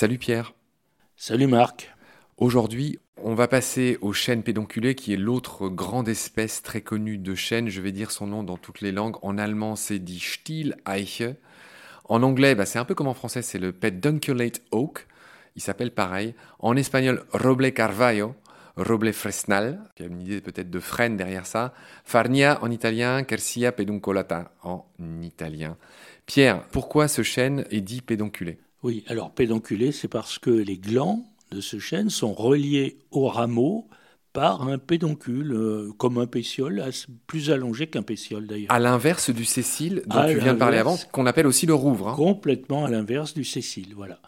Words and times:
Salut 0.00 0.16
Pierre. 0.16 0.54
Salut 1.14 1.46
Marc. 1.46 1.94
Aujourd'hui, 2.38 2.98
on 3.22 3.34
va 3.34 3.48
passer 3.48 3.98
au 4.00 4.14
chêne 4.14 4.42
pédonculé, 4.42 4.94
qui 4.94 5.12
est 5.12 5.18
l'autre 5.18 5.68
grande 5.68 6.08
espèce 6.08 6.62
très 6.62 6.80
connue 6.80 7.18
de 7.18 7.34
chêne. 7.34 7.68
Je 7.68 7.82
vais 7.82 7.92
dire 7.92 8.10
son 8.10 8.26
nom 8.26 8.42
dans 8.42 8.56
toutes 8.56 8.80
les 8.80 8.92
langues. 8.92 9.16
En 9.20 9.36
allemand, 9.36 9.76
c'est 9.76 9.98
dit 9.98 10.18
Stieleiche. 10.18 11.24
En 12.06 12.22
anglais, 12.22 12.54
bah, 12.54 12.64
c'est 12.64 12.78
un 12.78 12.86
peu 12.86 12.94
comme 12.94 13.08
en 13.08 13.12
français, 13.12 13.42
c'est 13.42 13.58
le 13.58 13.72
pedunculate 13.72 14.62
oak. 14.70 15.06
Il 15.54 15.60
s'appelle 15.60 15.90
pareil. 15.90 16.34
En 16.60 16.76
espagnol, 16.76 17.26
roble 17.34 17.70
carvalho, 17.72 18.34
roble 18.78 19.12
fresnal. 19.12 19.82
Il 19.98 20.06
y 20.06 20.08
a 20.08 20.08
une 20.10 20.22
idée 20.22 20.40
peut-être 20.40 20.70
de 20.70 20.80
frêne 20.80 21.18
derrière 21.18 21.44
ça. 21.44 21.74
Farnia 22.06 22.58
en 22.62 22.70
italien, 22.70 23.22
Quercia 23.22 23.70
pedunculata 23.70 24.50
en 24.62 24.86
italien. 25.20 25.76
Pierre, 26.24 26.66
pourquoi 26.68 27.06
ce 27.06 27.22
chêne 27.22 27.66
est 27.70 27.82
dit 27.82 28.00
pédonculé? 28.00 28.60
Oui, 28.82 29.04
alors 29.08 29.30
pédonculé, 29.32 29.92
c'est 29.92 30.08
parce 30.08 30.38
que 30.38 30.50
les 30.50 30.78
glands 30.78 31.24
de 31.50 31.60
ce 31.60 31.78
chêne 31.78 32.10
sont 32.10 32.32
reliés 32.32 32.98
au 33.10 33.28
rameau 33.28 33.88
par 34.32 34.68
un 34.68 34.78
pédoncule, 34.78 35.52
euh, 35.52 35.92
comme 35.98 36.18
un 36.18 36.26
pétiole, 36.26 36.84
plus 37.26 37.50
allongé 37.50 37.88
qu'un 37.88 38.02
pétiole 38.02 38.46
d'ailleurs. 38.46 38.70
À 38.70 38.78
l'inverse 38.78 39.30
du 39.30 39.44
sésile 39.44 40.02
dont 40.06 40.24
tu 40.26 40.38
viens 40.38 40.54
de 40.54 40.58
parler 40.58 40.78
avant, 40.78 40.96
qu'on 41.12 41.26
appelle 41.26 41.46
aussi 41.46 41.66
le 41.66 41.74
rouvre. 41.74 42.08
Hein. 42.08 42.14
Complètement 42.14 42.84
à 42.84 42.90
l'inverse 42.90 43.34
du 43.34 43.44
sésile, 43.44 43.92
voilà. 43.96 44.20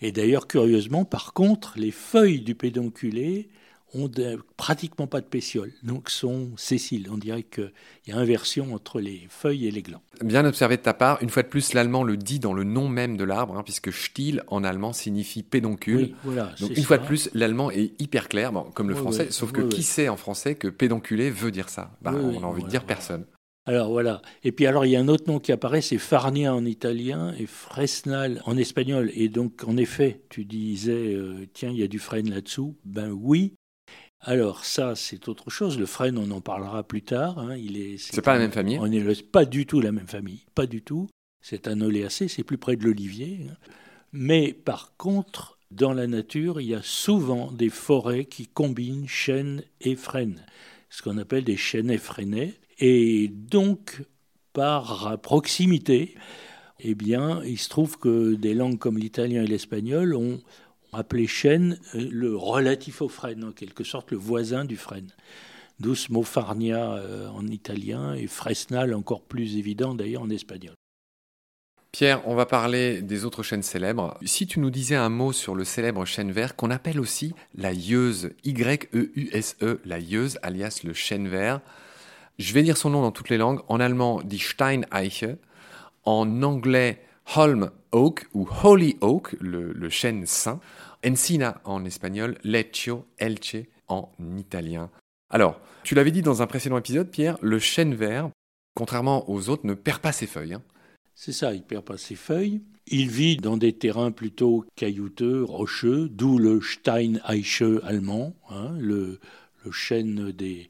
Et 0.00 0.12
d'ailleurs, 0.12 0.48
curieusement, 0.48 1.04
par 1.04 1.34
contre, 1.34 1.74
les 1.76 1.90
feuilles 1.90 2.40
du 2.40 2.54
pédonculé 2.54 3.48
ont 3.94 4.10
pratiquement 4.56 5.06
pas 5.06 5.20
de 5.20 5.26
pétiole, 5.26 5.72
donc 5.82 6.10
sont 6.10 6.50
sessiles. 6.56 7.08
On 7.10 7.18
dirait 7.18 7.42
qu'il 7.42 7.72
y 8.06 8.12
a 8.12 8.16
inversion 8.16 8.74
entre 8.74 9.00
les 9.00 9.26
feuilles 9.28 9.66
et 9.66 9.70
les 9.70 9.82
glands. 9.82 10.02
Bien 10.22 10.44
observé 10.44 10.76
de 10.76 10.82
ta 10.82 10.94
part. 10.94 11.22
Une 11.22 11.30
fois 11.30 11.42
de 11.42 11.48
plus, 11.48 11.74
l'allemand 11.74 12.02
le 12.04 12.16
dit 12.16 12.38
dans 12.38 12.52
le 12.52 12.64
nom 12.64 12.88
même 12.88 13.16
de 13.16 13.24
l'arbre, 13.24 13.56
hein, 13.56 13.62
puisque 13.62 13.92
Stiel 13.92 14.42
en 14.48 14.64
allemand 14.64 14.92
signifie 14.92 15.42
pédoncule. 15.42 16.14
voilà, 16.24 16.52
donc 16.60 16.76
une 16.76 16.84
fois 16.84 16.98
de 16.98 17.06
plus, 17.06 17.30
l'allemand 17.34 17.70
est 17.70 18.00
hyper 18.00 18.28
clair, 18.28 18.52
comme 18.74 18.88
le 18.88 18.94
français, 18.94 19.28
sauf 19.30 19.52
que 19.52 19.62
qui 19.62 19.82
sait 19.82 20.08
en 20.08 20.16
français 20.16 20.54
que 20.54 20.68
pédonculé 20.68 21.30
veut 21.30 21.50
dire 21.50 21.68
ça? 21.68 21.92
Bah, 22.02 22.14
On 22.14 22.42
a 22.42 22.46
envie 22.46 22.62
de 22.62 22.68
dire 22.68 22.84
personne. 22.84 23.24
Alors 23.66 23.90
voilà. 23.90 24.20
Et 24.42 24.52
puis 24.52 24.66
alors 24.66 24.84
il 24.84 24.90
y 24.90 24.96
a 24.96 25.00
un 25.00 25.08
autre 25.08 25.24
nom 25.26 25.40
qui 25.40 25.50
apparaît, 25.50 25.80
c'est 25.80 25.96
Farnia 25.96 26.54
en 26.54 26.66
italien 26.66 27.34
et 27.38 27.46
Fresnal 27.46 28.42
en 28.44 28.58
espagnol. 28.58 29.10
Et 29.14 29.30
donc 29.30 29.64
en 29.66 29.78
effet, 29.78 30.20
tu 30.28 30.44
disais, 30.44 31.14
euh, 31.14 31.46
tiens, 31.54 31.70
il 31.70 31.78
y 31.78 31.82
a 31.82 31.88
du 31.88 31.98
frêne 31.98 32.28
là-dessous. 32.28 32.76
Ben 32.84 33.10
oui, 33.10 33.54
alors 34.24 34.64
ça, 34.64 34.94
c'est 34.94 35.28
autre 35.28 35.50
chose. 35.50 35.78
Le 35.78 35.86
frêne, 35.86 36.18
on 36.18 36.30
en 36.30 36.40
parlera 36.40 36.82
plus 36.82 37.02
tard. 37.02 37.38
Hein. 37.38 37.56
Il 37.56 37.76
est. 37.76 37.98
C'est 37.98 38.22
pas 38.22 38.34
la 38.34 38.40
même 38.40 38.52
famille. 38.52 38.78
On 38.78 38.88
n'est 38.88 39.14
pas 39.14 39.44
du 39.44 39.66
tout 39.66 39.80
la 39.80 39.92
même 39.92 40.08
famille, 40.08 40.44
pas 40.54 40.66
du 40.66 40.82
tout. 40.82 41.08
C'est 41.42 41.68
un 41.68 41.80
oléacé, 41.82 42.28
c'est 42.28 42.42
plus 42.42 42.56
près 42.56 42.76
de 42.76 42.84
l'olivier. 42.84 43.40
Hein. 43.50 43.54
Mais 44.12 44.52
par 44.52 44.96
contre, 44.96 45.58
dans 45.70 45.92
la 45.92 46.06
nature, 46.06 46.60
il 46.60 46.68
y 46.68 46.74
a 46.74 46.82
souvent 46.82 47.52
des 47.52 47.68
forêts 47.68 48.24
qui 48.24 48.46
combinent 48.46 49.08
chêne 49.08 49.62
et 49.80 49.96
frêne, 49.96 50.46
ce 50.88 51.02
qu'on 51.02 51.18
appelle 51.18 51.44
des 51.44 51.56
chênes 51.56 51.90
effrénés. 51.90 52.54
Et 52.78 53.28
donc, 53.28 54.02
par 54.52 55.20
proximité, 55.20 56.14
eh 56.80 56.94
bien, 56.94 57.42
il 57.44 57.58
se 57.58 57.68
trouve 57.68 57.98
que 57.98 58.34
des 58.34 58.54
langues 58.54 58.78
comme 58.78 58.98
l'italien 58.98 59.42
et 59.42 59.46
l'espagnol 59.46 60.14
ont 60.14 60.40
appelé 60.96 61.26
chêne 61.26 61.78
euh, 61.94 62.08
le 62.10 62.36
relatif 62.36 63.02
au 63.02 63.08
frêne, 63.08 63.44
en 63.44 63.52
quelque 63.52 63.84
sorte 63.84 64.10
le 64.10 64.16
voisin 64.16 64.64
du 64.64 64.76
frêne. 64.76 65.10
D'où 65.80 65.94
ce 65.94 66.12
mot 66.12 66.22
farnia 66.22 66.92
euh, 66.94 67.28
en 67.28 67.46
italien 67.46 68.14
et 68.14 68.26
fresnal 68.26 68.94
encore 68.94 69.22
plus 69.22 69.56
évident 69.56 69.94
d'ailleurs 69.94 70.22
en 70.22 70.30
espagnol. 70.30 70.74
Pierre, 71.90 72.26
on 72.26 72.34
va 72.34 72.44
parler 72.44 73.02
des 73.02 73.24
autres 73.24 73.44
chênes 73.44 73.62
célèbres. 73.62 74.18
Si 74.24 74.48
tu 74.48 74.58
nous 74.58 74.70
disais 74.70 74.96
un 74.96 75.08
mot 75.08 75.32
sur 75.32 75.54
le 75.54 75.62
célèbre 75.62 76.04
chêne 76.04 76.32
vert 76.32 76.56
qu'on 76.56 76.72
appelle 76.72 76.98
aussi 76.98 77.34
la 77.54 77.72
yeuse, 77.72 78.30
Y-E-U-S-E, 78.42 79.64
-E, 79.64 79.78
la 79.84 80.00
yeuse, 80.00 80.38
alias 80.42 80.80
le 80.82 80.92
chêne 80.92 81.28
vert. 81.28 81.60
Je 82.38 82.52
vais 82.52 82.64
dire 82.64 82.76
son 82.76 82.90
nom 82.90 83.02
dans 83.02 83.12
toutes 83.12 83.28
les 83.28 83.38
langues. 83.38 83.60
En 83.68 83.78
allemand, 83.78 84.22
die 84.24 84.40
Steineiche. 84.40 85.36
En 86.04 86.42
anglais, 86.42 87.00
Holm 87.36 87.70
Oak 87.92 88.26
ou 88.34 88.48
Holy 88.62 88.96
Oak, 89.00 89.36
le, 89.40 89.88
chêne 89.88 90.26
saint. 90.26 90.60
Encina 91.06 91.60
en 91.64 91.84
espagnol, 91.84 92.38
Leccio, 92.44 93.06
Elche 93.18 93.56
en 93.88 94.10
italien. 94.38 94.90
Alors, 95.28 95.60
tu 95.82 95.94
l'avais 95.94 96.10
dit 96.10 96.22
dans 96.22 96.40
un 96.40 96.46
précédent 96.46 96.78
épisode, 96.78 97.10
Pierre, 97.10 97.36
le 97.42 97.58
chêne 97.58 97.94
vert, 97.94 98.30
contrairement 98.74 99.28
aux 99.28 99.50
autres, 99.50 99.66
ne 99.66 99.74
perd 99.74 100.00
pas 100.00 100.12
ses 100.12 100.26
feuilles. 100.26 100.54
Hein. 100.54 100.62
C'est 101.14 101.32
ça, 101.32 101.52
il 101.52 101.58
ne 101.58 101.64
perd 101.64 101.84
pas 101.84 101.98
ses 101.98 102.14
feuilles. 102.14 102.62
Il 102.86 103.08
vit 103.08 103.36
dans 103.36 103.56
des 103.56 103.72
terrains 103.72 104.10
plutôt 104.10 104.64
caillouteux, 104.76 105.44
rocheux, 105.44 106.08
d'où 106.08 106.38
le 106.38 106.60
Steineiche 106.60 107.62
allemand, 107.82 108.34
hein, 108.50 108.74
le, 108.78 109.20
chêne 109.70 110.32
des, 110.32 110.68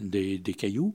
des, 0.00 0.38
des 0.38 0.54
cailloux. 0.54 0.94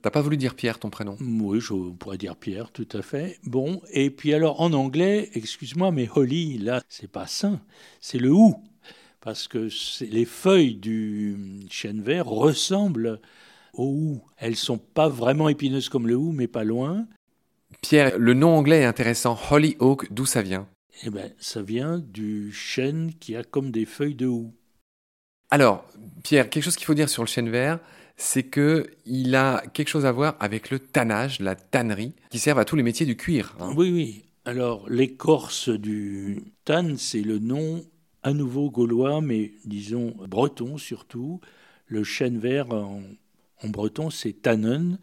T'as 0.00 0.10
pas 0.10 0.20
voulu 0.20 0.36
dire 0.36 0.54
Pierre, 0.54 0.78
ton 0.78 0.90
prénom? 0.90 1.16
Oui, 1.20 1.60
je 1.60 1.72
pourrais 1.72 2.18
dire 2.18 2.36
Pierre, 2.36 2.70
tout 2.70 2.86
à 2.92 3.02
fait. 3.02 3.38
Bon, 3.42 3.82
et 3.92 4.10
puis 4.10 4.32
alors 4.32 4.60
en 4.60 4.72
anglais, 4.72 5.28
excuse-moi, 5.34 5.90
mais 5.90 6.08
Holly, 6.14 6.58
là, 6.58 6.82
c'est 6.88 7.10
pas 7.10 7.26
sain, 7.26 7.60
c'est 8.00 8.18
le 8.18 8.30
ou. 8.30 8.54
Parce 9.20 9.48
que 9.48 9.68
les 10.04 10.24
feuilles 10.24 10.76
du 10.76 11.36
chêne 11.68 12.00
vert 12.00 12.26
ressemblent 12.26 13.20
au 13.72 13.86
ou. 13.86 14.22
Elles 14.36 14.54
sont 14.54 14.78
pas 14.78 15.08
vraiment 15.08 15.48
épineuses 15.48 15.88
comme 15.88 16.06
le 16.06 16.14
ou, 16.14 16.30
mais 16.30 16.46
pas 16.46 16.62
loin. 16.62 17.08
Pierre, 17.82 18.16
le 18.18 18.34
nom 18.34 18.56
anglais 18.56 18.82
est 18.82 18.86
intéressant. 18.86 19.36
Holly 19.50 19.76
Oak, 19.80 20.12
d'où 20.12 20.26
ça 20.26 20.42
vient? 20.42 20.68
Eh 21.04 21.10
bien, 21.10 21.28
ça 21.38 21.60
vient 21.60 21.98
du 21.98 22.52
chêne 22.52 23.12
qui 23.18 23.34
a 23.34 23.42
comme 23.42 23.72
des 23.72 23.84
feuilles 23.84 24.14
de 24.14 24.26
ou. 24.26 24.52
Alors, 25.50 25.84
Pierre, 26.22 26.50
quelque 26.50 26.64
chose 26.64 26.76
qu'il 26.76 26.86
faut 26.86 26.94
dire 26.94 27.08
sur 27.08 27.22
le 27.22 27.28
chêne 27.28 27.48
vert, 27.48 27.78
c'est 28.16 28.42
que 28.42 28.90
il 29.06 29.34
a 29.34 29.62
quelque 29.72 29.88
chose 29.88 30.04
à 30.04 30.12
voir 30.12 30.36
avec 30.40 30.70
le 30.70 30.78
tannage, 30.78 31.40
la 31.40 31.54
tannerie, 31.54 32.14
qui 32.30 32.38
servent 32.38 32.58
à 32.58 32.64
tous 32.64 32.76
les 32.76 32.82
métiers 32.82 33.06
du 33.06 33.16
cuir. 33.16 33.56
Hein. 33.60 33.72
Oui, 33.76 33.90
oui. 33.90 34.24
Alors, 34.44 34.88
l'écorce 34.88 35.68
du 35.68 36.42
tan, 36.64 36.96
c'est 36.98 37.20
le 37.22 37.38
nom 37.38 37.84
à 38.22 38.32
nouveau 38.32 38.70
gaulois, 38.70 39.20
mais 39.20 39.52
disons 39.64 40.14
breton 40.26 40.78
surtout. 40.78 41.40
Le 41.86 42.04
chêne 42.04 42.38
vert 42.38 42.70
en, 42.72 43.02
breton, 43.64 44.10
c'est 44.10 44.42
tannen. 44.42 44.98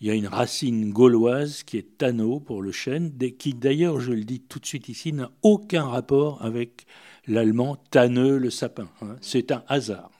Il 0.00 0.06
y 0.06 0.10
a 0.10 0.14
une 0.14 0.28
racine 0.28 0.92
gauloise 0.92 1.62
qui 1.62 1.76
est 1.76 1.98
tanneau 1.98 2.40
pour 2.40 2.62
le 2.62 2.72
chêne, 2.72 3.12
qui 3.38 3.52
d'ailleurs, 3.52 4.00
je 4.00 4.12
le 4.12 4.24
dis 4.24 4.40
tout 4.40 4.58
de 4.58 4.66
suite 4.66 4.88
ici, 4.88 5.12
n'a 5.12 5.30
aucun 5.42 5.84
rapport 5.84 6.42
avec 6.42 6.86
l'allemand 7.26 7.76
tanneux, 7.90 8.38
le 8.38 8.48
sapin. 8.48 8.88
Hein. 9.02 9.16
C'est 9.20 9.52
un 9.52 9.62
hasard. 9.68 10.10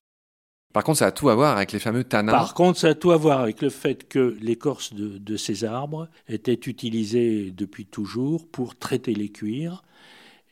Par 0.75 0.85
contre, 0.85 0.99
ça 0.99 1.07
a 1.07 1.13
tout 1.13 1.31
à 1.31 1.35
voir 1.35 1.57
avec 1.57 1.73
les 1.73 1.79
fameux 1.79 2.05
tanins. 2.05 2.31
Par 2.31 2.55
contre, 2.55 2.79
ça 2.79 2.89
a 2.89 2.95
tout 2.95 3.11
à 3.11 3.17
voir 3.17 3.41
avec 3.41 3.61
le 3.63 3.71
fait 3.71 4.07
que 4.07 4.37
l'écorce 4.41 4.93
de, 4.93 5.37
ces 5.37 5.65
arbres 5.65 6.09
était 6.29 6.53
utilisée 6.53 7.51
depuis 7.51 7.87
toujours 7.87 8.47
pour 8.49 8.77
traiter 8.77 9.15
les 9.15 9.31
cuirs. 9.31 9.83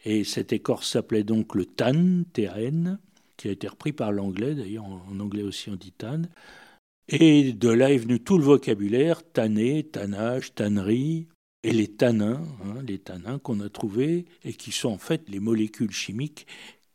Et 0.05 0.25
cette 0.25 0.53
écorce 0.53 0.91
s'appelait 0.91 1.22
donc 1.22 1.55
le 1.55 1.66
tan, 1.66 2.25
T-A-N, 2.33 2.99
qui 3.37 3.49
a 3.49 3.53
été 3.53 3.69
repris 3.69 3.93
par 3.93 4.10
l'anglais, 4.10 4.55
d'ailleurs 4.55 4.87
en 4.87 5.21
anglais 5.21 5.43
aussi 5.43 5.71
on 5.71 5.77
dit 5.77 5.93
tan. 5.93 6.22
Et 7.08 7.52
de 7.52 7.70
là 7.70 7.91
est 7.91 7.98
venu 7.98 8.20
tout 8.20 8.38
le 8.38 8.44
vocabulaire, 8.44 9.22
tanner, 9.32 9.82
tannage, 9.84 10.54
tannerie, 10.54 11.26
et 11.62 11.72
les 11.72 11.88
tanins, 11.88 12.42
hein, 12.64 12.82
les 12.86 12.98
tanins 12.98 13.38
qu'on 13.38 13.60
a 13.60 13.69
trouvés 13.69 14.26
et 14.44 14.52
qui 14.52 14.72
sont 14.72 14.91
en 14.91 14.98
fait 14.98 15.28
les 15.28 15.41
molécules 15.41 15.91
chimiques 15.91 16.47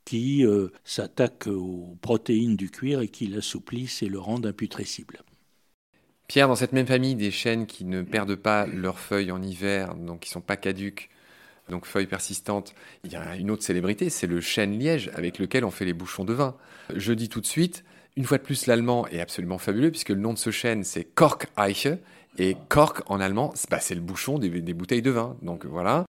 qui 0.06 0.46
euh, 0.46 0.69
s'attaquent 0.84 1.47
aux 1.47 1.97
protéines 2.02 2.56
du 2.56 2.69
cuir 2.69 3.02
et 3.02 3.07
qui 3.07 3.28
l'assouplissent 3.28 4.03
et 4.03 4.07
le 4.07 4.19
rendent 4.19 4.46
imputrescible. 4.46 5.22
Pierre, 6.28 6.47
dans 6.47 6.55
cette 6.55 6.73
même 6.73 6.88
famille 6.88 7.16
des 7.16 7.32
chênes 7.32 7.66
qui 7.66 7.85
ne 7.85 8.02
perdent 8.02 8.35
pas 8.35 8.66
leurs 8.66 8.99
feuilles 8.99 9.32
en 9.32 9.41
hiver, 9.41 9.96
donc 9.96 10.22
qui 10.22 10.29
ne 10.29 10.34
sont 10.34 10.41
pas 10.41 10.58
caduques, 10.58 11.09
donc 11.70 11.85
feuilles 11.85 12.08
persistantes, 12.08 12.73
il 13.03 13.11
y 13.11 13.16
a 13.16 13.35
une 13.35 13.52
autre 13.52 13.64
célébrité, 13.64 14.09
c'est 14.09 14.28
le 14.28 14.41
chêne 14.41 14.78
liège 14.78 15.11
avec 15.14 15.40
lequel 15.40 15.66
on 15.66 15.72
fait 15.72 15.85
les 15.85 15.93
bouchons 15.93 16.26
de 16.26 16.34
vin. 16.34 16.55
Je 16.93 17.14
dis 17.14 17.29
tout 17.29 17.41
de 17.41 17.46
suite, 17.46 17.84
une 18.16 18.26
fois 18.26 18.38
de 18.38 18.44
plus, 18.44 18.68
l'allemand 18.68 19.08
est 19.08 19.20
absolument 19.20 19.58
fabuleux 19.58 19.92
puisque 19.92 20.10
le 20.10 20.20
nom 20.20 20.34
de 20.34 20.38
ce 20.38 20.52
chêne 20.52 20.84
c'est 20.84 21.04
Korkeiche 21.04 21.88
et 22.38 22.56
Kork 22.70 23.04
en 23.08 23.20
allemand, 23.20 23.54
bah, 23.70 23.80
c'est 23.80 23.96
le 23.96 24.02
bouchon 24.02 24.40
des, 24.40 24.50
bouteilles 24.74 25.02
de 25.02 25.12
vin. 25.12 25.38
Donc 25.42 25.66
voilà. 25.66 26.06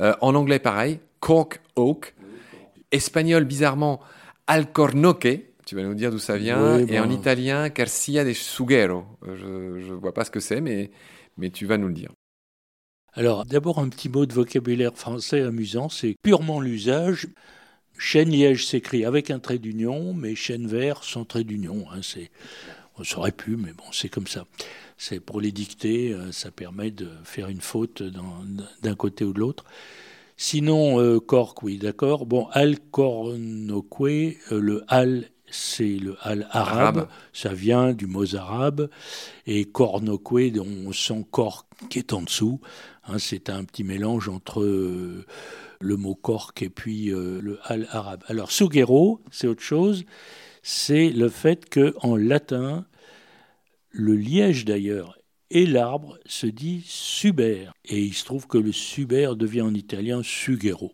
Euh, 0.00 0.14
en 0.20 0.34
anglais, 0.34 0.58
pareil, 0.58 1.00
Cork 1.20 1.60
Oak 1.76 2.14
espagnol 2.92 3.44
bizarrement 3.44 4.00
Alcornoque, 4.46 5.40
tu 5.66 5.74
vas 5.74 5.82
nous 5.82 5.94
dire 5.94 6.10
d'où 6.10 6.18
ça 6.18 6.36
vient, 6.36 6.78
et 6.78 7.00
en 7.00 7.10
italien 7.10 7.68
Carcia 7.70 8.24
de 8.24 8.32
Sughero. 8.32 9.04
Je 9.22 9.46
ne 9.46 9.94
vois 9.94 10.14
pas 10.14 10.24
ce 10.24 10.30
que 10.30 10.40
c'est, 10.40 10.60
mais, 10.60 10.90
mais 11.36 11.50
tu 11.50 11.66
vas 11.66 11.78
nous 11.78 11.88
le 11.88 11.94
dire. 11.94 12.10
Alors 13.12 13.46
d'abord 13.46 13.78
un 13.78 13.88
petit 13.88 14.08
mot 14.08 14.26
de 14.26 14.32
vocabulaire 14.32 14.94
français 14.94 15.40
amusant, 15.40 15.88
c'est 15.88 16.16
purement 16.22 16.60
l'usage. 16.60 17.28
Chêne 17.98 18.30
liège 18.30 18.66
s'écrit 18.66 19.04
avec 19.04 19.30
un 19.30 19.38
trait 19.38 19.58
d'union, 19.58 20.12
mais 20.12 20.34
chêne 20.34 20.66
vert 20.66 21.02
sans 21.02 21.24
trait 21.24 21.44
d'union. 21.44 21.86
Hein, 21.92 22.00
c'est, 22.02 22.30
on 22.98 23.04
saurait 23.04 23.32
plus, 23.32 23.56
mais 23.56 23.72
bon, 23.72 23.84
c'est 23.92 24.08
comme 24.08 24.26
ça. 24.26 24.44
C'est 24.98 25.20
pour 25.20 25.40
les 25.40 25.52
dicter, 25.52 26.12
euh, 26.12 26.32
ça 26.32 26.50
permet 26.50 26.90
de 26.90 27.08
faire 27.24 27.48
une 27.48 27.60
faute 27.60 28.02
d'un 28.02 28.94
côté 28.94 29.24
ou 29.24 29.32
de 29.32 29.40
l'autre. 29.40 29.64
Sinon, 30.36 31.00
euh, 31.00 31.18
cork, 31.18 31.62
oui, 31.62 31.78
d'accord. 31.78 32.26
Bon, 32.26 32.48
Al-Kornoque, 32.52 34.00
euh, 34.00 34.36
le 34.50 34.84
Al, 34.88 35.30
c'est 35.48 35.96
le 35.96 36.16
Al 36.20 36.46
arabe, 36.50 37.08
ça 37.32 37.54
vient 37.54 37.92
du 37.92 38.06
mot 38.06 38.34
arabe, 38.34 38.90
et 39.46 39.64
Kornoque, 39.64 40.52
dont 40.52 40.66
on 40.86 40.92
sent 40.92 41.24
cork 41.30 41.66
qui 41.88 42.00
est 42.00 42.12
en 42.12 42.22
dessous, 42.22 42.60
hein, 43.06 43.18
c'est 43.18 43.48
un 43.48 43.64
petit 43.64 43.84
mélange 43.84 44.28
entre 44.28 44.62
le 45.80 45.96
mot 45.96 46.14
cork 46.14 46.62
et 46.62 46.70
puis 46.70 47.06
le 47.06 47.58
Al 47.64 47.86
arabe. 47.90 48.24
Alors, 48.28 48.50
Sughero, 48.50 49.20
c'est 49.30 49.46
autre 49.46 49.62
chose, 49.62 50.04
c'est 50.62 51.10
le 51.10 51.28
fait 51.28 51.68
que 51.68 51.94
en 52.00 52.16
latin, 52.16 52.86
le 53.90 54.14
liège 54.14 54.64
d'ailleurs 54.64 55.18
et 55.50 55.66
l'arbre 55.66 56.18
se 56.26 56.46
dit 56.46 56.82
suber. 56.84 57.68
Et 57.84 58.00
il 58.00 58.14
se 58.14 58.24
trouve 58.24 58.46
que 58.46 58.58
le 58.58 58.72
suber 58.72 59.30
devient 59.36 59.62
en 59.62 59.74
italien 59.74 60.22
sughero. 60.22 60.92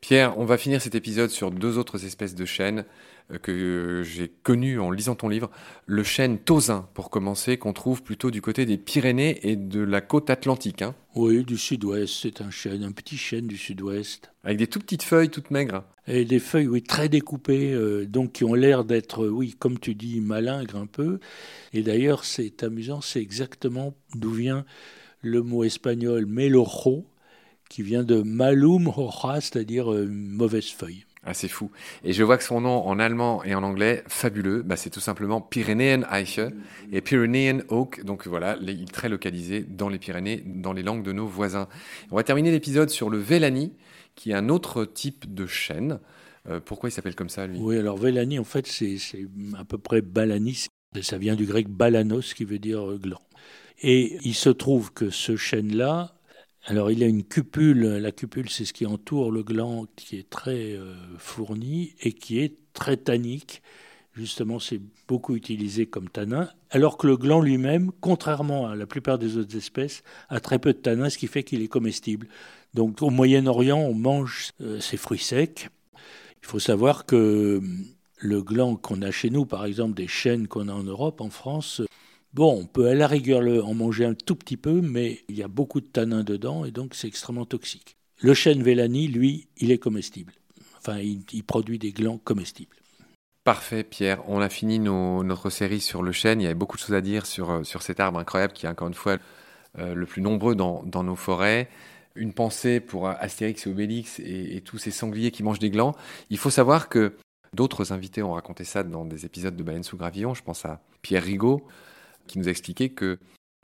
Pierre, 0.00 0.38
on 0.38 0.46
va 0.46 0.56
finir 0.56 0.80
cet 0.80 0.94
épisode 0.94 1.28
sur 1.28 1.50
deux 1.50 1.76
autres 1.76 2.06
espèces 2.06 2.34
de 2.34 2.46
chênes 2.46 2.84
euh, 3.30 3.38
que 3.38 4.02
j'ai 4.02 4.32
connues 4.42 4.80
en 4.80 4.90
lisant 4.90 5.14
ton 5.14 5.28
livre. 5.28 5.50
Le 5.84 6.02
chêne 6.02 6.38
tausin, 6.38 6.88
pour 6.94 7.10
commencer, 7.10 7.58
qu'on 7.58 7.74
trouve 7.74 8.02
plutôt 8.02 8.30
du 8.30 8.40
côté 8.40 8.64
des 8.64 8.78
Pyrénées 8.78 9.40
et 9.42 9.56
de 9.56 9.80
la 9.80 10.00
côte 10.00 10.30
atlantique. 10.30 10.80
Hein. 10.80 10.94
Oui, 11.14 11.44
du 11.44 11.58
sud-ouest. 11.58 12.14
C'est 12.22 12.40
un 12.40 12.50
chêne, 12.50 12.82
un 12.82 12.92
petit 12.92 13.18
chêne 13.18 13.46
du 13.46 13.58
sud-ouest. 13.58 14.32
Avec 14.42 14.56
des 14.56 14.66
tout 14.66 14.80
petites 14.80 15.02
feuilles, 15.02 15.28
toutes 15.28 15.50
maigres. 15.50 15.84
Et 16.06 16.24
des 16.24 16.38
feuilles, 16.38 16.66
oui, 16.66 16.82
très 16.82 17.10
découpées, 17.10 17.74
euh, 17.74 18.06
donc 18.06 18.32
qui 18.32 18.44
ont 18.44 18.54
l'air 18.54 18.84
d'être, 18.84 19.26
oui, 19.26 19.54
comme 19.58 19.78
tu 19.78 19.94
dis, 19.94 20.20
malingres 20.20 20.76
un 20.76 20.86
peu. 20.86 21.20
Et 21.74 21.82
d'ailleurs, 21.82 22.24
c'est 22.24 22.62
amusant, 22.62 23.02
c'est 23.02 23.20
exactement 23.20 23.94
d'où 24.14 24.30
vient 24.30 24.64
le 25.22 25.42
mot 25.42 25.62
espagnol 25.64 26.24
melojo, 26.24 27.04
qui 27.70 27.82
vient 27.82 28.02
de 28.02 28.20
malum 28.20 28.88
hoja, 28.88 29.40
c'est-à-dire 29.40 29.90
euh, 29.90 30.06
mauvaise 30.06 30.68
feuille. 30.68 31.06
Ah, 31.22 31.34
c'est 31.34 31.48
fou. 31.48 31.70
Et 32.02 32.12
je 32.12 32.22
vois 32.22 32.36
que 32.36 32.44
son 32.44 32.62
nom 32.62 32.86
en 32.86 32.98
allemand 32.98 33.44
et 33.44 33.54
en 33.54 33.62
anglais, 33.62 34.02
fabuleux, 34.08 34.62
bah, 34.62 34.76
c'est 34.76 34.90
tout 34.90 35.00
simplement 35.00 35.40
Pyrénéen 35.40 36.02
Eiche 36.10 36.40
et 36.92 37.00
Pyrenean 37.00 37.60
Oak. 37.68 38.04
Donc 38.04 38.26
voilà, 38.26 38.56
il 38.60 38.70
est 38.70 38.92
très 38.92 39.08
localisé 39.08 39.60
dans 39.60 39.88
les 39.88 39.98
Pyrénées, 39.98 40.42
dans 40.46 40.72
les 40.72 40.82
langues 40.82 41.04
de 41.04 41.12
nos 41.12 41.26
voisins. 41.26 41.68
On 42.10 42.16
va 42.16 42.24
terminer 42.24 42.50
l'épisode 42.50 42.90
sur 42.90 43.08
le 43.08 43.18
Vélani, 43.18 43.72
qui 44.14 44.30
est 44.30 44.34
un 44.34 44.48
autre 44.48 44.84
type 44.84 45.32
de 45.32 45.46
chêne. 45.46 46.00
Euh, 46.48 46.58
pourquoi 46.58 46.88
il 46.88 46.92
s'appelle 46.92 47.14
comme 47.14 47.28
ça, 47.28 47.46
lui? 47.46 47.58
Oui, 47.60 47.76
alors 47.76 47.98
Vélani, 47.98 48.38
en 48.38 48.44
fait, 48.44 48.66
c'est 48.66 48.96
à 49.58 49.64
peu 49.64 49.78
près 49.78 50.00
balanis. 50.00 50.66
Ça 51.02 51.18
vient 51.18 51.36
du 51.36 51.44
grec 51.44 51.68
balanos, 51.68 52.34
qui 52.34 52.44
veut 52.44 52.58
dire 52.58 52.98
gland. 52.98 53.22
Et 53.82 54.18
il 54.22 54.34
se 54.34 54.50
trouve 54.50 54.92
que 54.92 55.10
ce 55.10 55.36
chêne-là, 55.36 56.14
alors 56.66 56.90
il 56.90 57.02
a 57.02 57.06
une 57.06 57.24
cupule, 57.24 57.82
la 57.82 58.12
cupule 58.12 58.50
c'est 58.50 58.64
ce 58.64 58.72
qui 58.72 58.86
entoure 58.86 59.32
le 59.32 59.42
gland 59.42 59.86
qui 59.96 60.16
est 60.16 60.28
très 60.28 60.74
euh, 60.74 60.94
fourni 61.18 61.94
et 62.00 62.12
qui 62.12 62.38
est 62.38 62.56
très 62.72 62.96
tannique. 62.96 63.62
Justement, 64.12 64.58
c'est 64.58 64.80
beaucoup 65.06 65.36
utilisé 65.36 65.86
comme 65.86 66.08
tanin, 66.08 66.50
alors 66.70 66.96
que 66.98 67.06
le 67.06 67.16
gland 67.16 67.40
lui-même, 67.40 67.92
contrairement 68.00 68.66
à 68.66 68.74
la 68.74 68.84
plupart 68.84 69.18
des 69.18 69.36
autres 69.36 69.56
espèces, 69.56 70.02
a 70.28 70.40
très 70.40 70.58
peu 70.58 70.72
de 70.72 70.78
tanin, 70.78 71.08
ce 71.08 71.16
qui 71.16 71.28
fait 71.28 71.44
qu'il 71.44 71.62
est 71.62 71.68
comestible. 71.68 72.26
Donc 72.74 73.02
au 73.02 73.10
Moyen-Orient, 73.10 73.78
on 73.78 73.94
mange 73.94 74.50
euh, 74.60 74.80
ces 74.80 74.96
fruits 74.96 75.20
secs. 75.20 75.68
Il 76.42 76.46
faut 76.46 76.58
savoir 76.58 77.06
que 77.06 77.62
le 78.16 78.42
gland 78.42 78.76
qu'on 78.76 79.00
a 79.02 79.10
chez 79.10 79.30
nous, 79.30 79.46
par 79.46 79.64
exemple 79.64 79.94
des 79.94 80.08
chênes 80.08 80.48
qu'on 80.48 80.68
a 80.68 80.72
en 80.72 80.82
Europe, 80.82 81.20
en 81.20 81.30
France, 81.30 81.80
Bon, 82.32 82.60
on 82.60 82.66
peut 82.66 82.88
à 82.88 82.94
la 82.94 83.08
rigueur 83.08 83.66
en 83.66 83.74
manger 83.74 84.04
un 84.04 84.14
tout 84.14 84.36
petit 84.36 84.56
peu, 84.56 84.80
mais 84.80 85.18
il 85.28 85.36
y 85.36 85.42
a 85.42 85.48
beaucoup 85.48 85.80
de 85.80 85.86
tanins 85.86 86.22
dedans 86.22 86.64
et 86.64 86.70
donc 86.70 86.94
c'est 86.94 87.08
extrêmement 87.08 87.44
toxique. 87.44 87.96
Le 88.20 88.34
chêne 88.34 88.62
Vélani, 88.62 89.08
lui, 89.08 89.48
il 89.56 89.72
est 89.72 89.78
comestible. 89.78 90.34
Enfin, 90.78 90.98
il, 90.98 91.44
produit 91.44 91.78
des 91.78 91.90
glands 91.90 92.18
comestibles. 92.18 92.76
Parfait, 93.44 93.82
Pierre. 93.82 94.22
On 94.28 94.40
a 94.40 94.48
fini 94.48 94.78
notre 94.78 95.50
série 95.50 95.80
sur 95.80 96.02
le 96.02 96.12
chêne. 96.12 96.40
Il 96.40 96.44
y 96.44 96.46
avait 96.46 96.54
beaucoup 96.54 96.76
de 96.76 96.82
choses 96.82 96.94
à 96.94 97.00
dire 97.00 97.26
sur, 97.26 97.50
euh, 97.50 97.64
sur 97.64 97.82
cet 97.82 97.98
arbre 97.98 98.18
incroyable 98.18 98.52
qui 98.52 98.66
est 98.66 98.68
encore 98.68 98.88
une 98.88 98.94
fois 98.94 99.18
euh, 99.78 99.94
le 99.94 100.06
plus 100.06 100.22
nombreux 100.22 100.54
dans, 100.54 100.84
nos 100.84 101.16
forêts. 101.16 101.68
Une 102.14 102.32
pensée 102.32 102.80
pour 102.80 103.08
Astérix 103.08 103.66
et 103.66 103.70
Obélix 103.70 104.20
et, 104.20 104.56
et 104.56 104.60
tous 104.60 104.78
ces 104.78 104.90
sangliers 104.90 105.30
qui 105.30 105.42
mangent 105.42 105.58
des 105.58 105.70
glands. 105.70 105.94
Il 106.28 106.38
faut 106.38 106.50
savoir 106.50 106.88
que 106.88 107.14
d'autres 107.54 107.92
invités 107.92 108.22
ont 108.22 108.32
raconté 108.32 108.64
ça 108.64 108.82
dans 108.82 109.04
des 109.04 109.26
épisodes 109.26 109.56
de 109.56 109.62
Baleine 109.62 109.82
sous 109.82 109.96
Gravillon. 109.96 110.34
Je 110.34 110.42
pense 110.42 110.64
à 110.64 110.80
Pierre 111.02 111.24
Rigaud 111.24 111.66
qui 112.30 112.38
nous 112.38 112.48
a 112.48 112.50
expliqué 112.50 112.90
que 112.90 113.18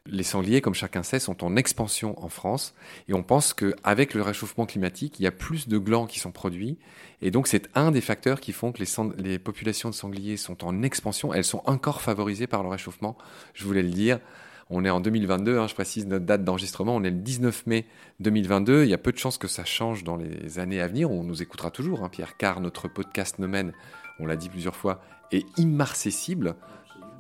les 0.09 0.23
sangliers, 0.23 0.61
comme 0.61 0.75
chacun 0.75 1.03
sait, 1.03 1.19
sont 1.19 1.45
en 1.45 1.57
expansion 1.57 2.23
en 2.23 2.29
France. 2.29 2.75
Et 3.09 3.15
on 3.15 3.23
pense 3.23 3.55
qu'avec 3.55 4.15
le 4.15 4.23
réchauffement 4.23 4.67
climatique, 4.67 5.19
il 5.19 5.25
y 5.25 5.27
a 5.27 5.33
plus 5.33 5.69
de 5.69 5.79
glands 5.79 6.07
qui 6.07 6.19
sont 6.19 6.33
produits. 6.33 6.79
Et 7.23 7.31
donc, 7.31 7.47
c'est 7.47 7.69
un 7.75 7.91
des 7.91 8.01
facteurs 8.01 8.41
qui 8.41 8.53
font 8.53 8.73
que 8.73 8.83
les, 9.19 9.39
populations 9.39 9.91
de 9.91 9.95
sangliers 9.95 10.37
sont 10.37 10.65
en 10.65 10.83
expansion. 10.83 11.33
Elles 11.33 11.45
sont 11.45 11.63
encore 11.67 12.03
favorisées 12.03 12.47
par 12.47 12.63
le 12.63 12.69
réchauffement. 12.69 13.17
Je 13.55 13.65
voulais 13.65 13.83
le 13.83 13.91
dire. 13.91 14.21
On 14.69 14.85
est 14.85 14.91
en 14.91 14.99
2022, 14.99 15.59
hein, 15.59 15.69
je 15.69 15.75
précise 15.75 16.07
notre 16.07 16.25
date 16.25 16.43
d'enregistrement. 16.43 16.97
On 16.97 17.05
est 17.05 17.11
le 17.11 17.19
19 17.19 17.67
mai 17.67 17.87
2022. 18.19 18.83
Il 18.83 18.91
y 18.91 18.95
a 18.95 18.99
peu 18.99 19.13
de 19.13 19.19
chances 19.19 19.39
que 19.39 19.47
ça 19.47 19.65
change 19.65 20.03
dans 20.03 20.17
les 20.17 20.59
années 20.59 20.81
à 20.81 20.89
venir. 20.89 21.11
On 21.11 21.23
nous 21.23 21.41
écoutera 21.41 21.71
toujours, 21.71 22.03
hein, 22.03 22.09
Pierre, 22.09 22.37
car 22.37 22.61
notre 22.61 22.89
podcast 22.89 23.39
Nomen, 23.39 23.73
on 24.19 24.27
l'a 24.27 24.35
dit 24.35 24.49
plusieurs 24.49 24.75
fois, 24.75 25.01
est 25.31 25.47
immarcessible. 25.57 26.57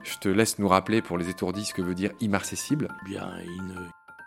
Je 0.06 0.18
te 0.18 0.28
laisse 0.28 0.58
nous 0.58 0.68
rappeler 0.68 1.02
pour 1.02 1.18
les 1.18 1.28
étourdis 1.28 1.64
ce 1.64 1.74
que 1.74 1.82
veut 1.82 1.94
dire 1.94 2.12
immarcessible. 2.20 2.88
Bien, 3.04 3.28
il 3.44 3.66
ne, 3.66 3.80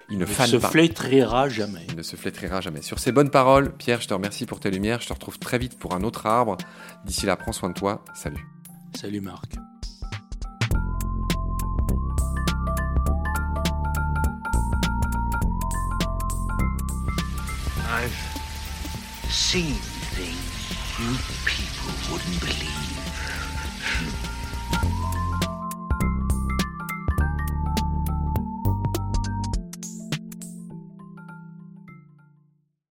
il 0.09 0.17
ne, 0.17 0.25
se 0.25 0.59
flétrira 0.59 1.47
jamais. 1.47 1.85
Il 1.87 1.95
ne 1.95 2.03
se 2.03 2.17
flétrira 2.17 2.59
jamais. 2.59 2.81
Sur 2.81 2.99
ces 2.99 3.13
bonnes 3.13 3.29
paroles, 3.29 3.71
Pierre, 3.71 4.01
je 4.01 4.07
te 4.07 4.13
remercie 4.13 4.45
pour 4.45 4.59
tes 4.59 4.71
lumières. 4.71 4.99
Je 4.99 5.07
te 5.07 5.13
retrouve 5.13 5.39
très 5.39 5.57
vite 5.57 5.79
pour 5.79 5.95
un 5.95 6.03
autre 6.03 6.25
arbre. 6.25 6.57
D'ici 7.05 7.25
là, 7.25 7.37
prends 7.37 7.53
soin 7.53 7.69
de 7.69 7.75
toi. 7.75 8.03
Salut. 8.13 8.45
Salut 8.93 9.21
Marc. 9.21 9.55
I've 17.91 18.13
seen 19.29 19.75
things 20.15 20.35
you 20.99 21.15
people 21.45 21.91
wouldn't 22.11 22.39
believe. 22.41 24.28